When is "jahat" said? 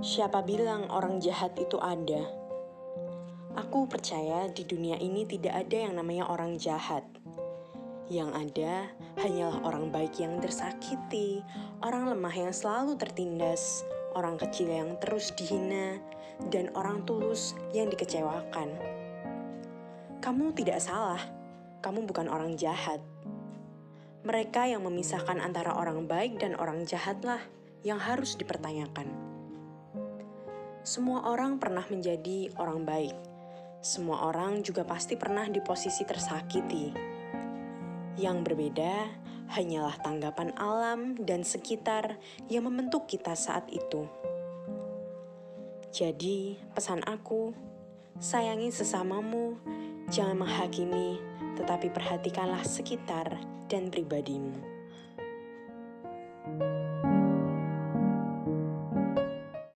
1.20-1.52, 6.56-7.04, 22.56-23.04